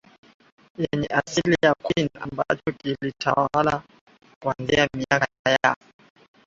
[0.77, 3.83] Yenye asili ya Qin ambacho kiltwala
[4.39, 5.27] kuanzia miaka
[5.63, 5.75] ya